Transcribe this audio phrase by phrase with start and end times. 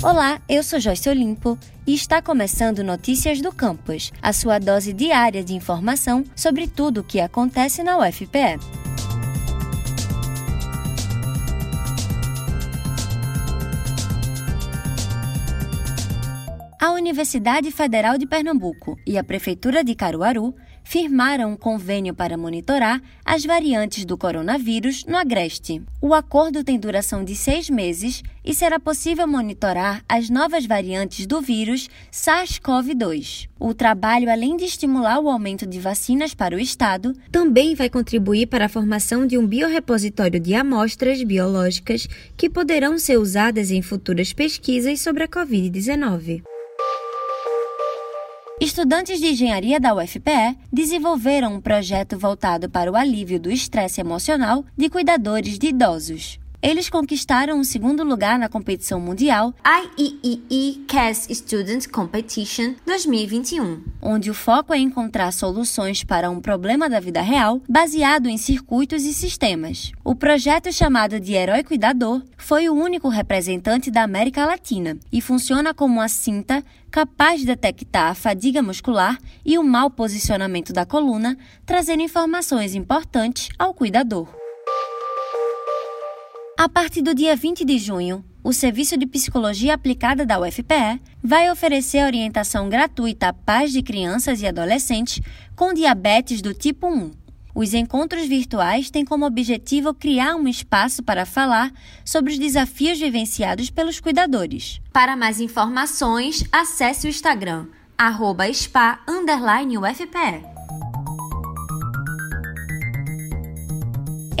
[0.00, 5.42] Olá, eu sou Joyce Olimpo e está começando Notícias do Campus, a sua dose diária
[5.42, 8.60] de informação sobre tudo o que acontece na UFPE.
[16.80, 20.54] A Universidade Federal de Pernambuco e a Prefeitura de Caruaru
[20.88, 25.82] firmaram um convênio para monitorar as variantes do coronavírus no Agreste.
[26.00, 31.42] O acordo tem duração de seis meses e será possível monitorar as novas variantes do
[31.42, 33.50] vírus SARS-CoV-2.
[33.60, 38.46] O trabalho, além de estimular o aumento de vacinas para o Estado, também vai contribuir
[38.46, 44.32] para a formação de um biorepositório de amostras biológicas que poderão ser usadas em futuras
[44.32, 46.44] pesquisas sobre a Covid-19.
[48.60, 54.64] Estudantes de engenharia da UFPE desenvolveram um projeto voltado para o alívio do estresse emocional
[54.76, 56.40] de cuidadores de idosos.
[56.60, 64.34] Eles conquistaram o segundo lugar na competição mundial IEEE CAS Student Competition 2021, onde o
[64.34, 69.92] foco é encontrar soluções para um problema da vida real baseado em circuitos e sistemas.
[70.04, 75.72] O projeto chamado de Herói Cuidador foi o único representante da América Latina e funciona
[75.72, 81.38] como uma cinta capaz de detectar a fadiga muscular e o mau posicionamento da coluna,
[81.64, 84.37] trazendo informações importantes ao cuidador.
[86.58, 91.48] A partir do dia 20 de junho, o Serviço de Psicologia Aplicada da UFPE vai
[91.52, 95.20] oferecer orientação gratuita a pais de crianças e adolescentes
[95.54, 97.12] com diabetes do tipo 1.
[97.54, 101.72] Os encontros virtuais têm como objetivo criar um espaço para falar
[102.04, 104.80] sobre os desafios vivenciados pelos cuidadores.
[104.92, 107.66] Para mais informações, acesse o Instagram,
[107.96, 110.57] arroba spa_ufpe.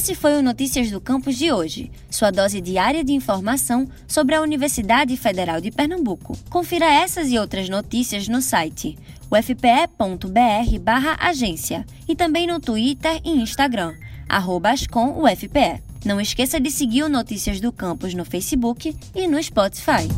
[0.00, 4.40] Esse foi o Notícias do Campus de hoje, sua dose diária de informação sobre a
[4.40, 6.38] Universidade Federal de Pernambuco.
[6.48, 8.96] Confira essas e outras notícias no site
[9.30, 13.94] ufpe.br/agência e também no Twitter e Instagram,
[14.26, 15.82] @ascomufpe.
[16.02, 20.08] Não esqueça de seguir o Notícias do Campus no Facebook e no Spotify.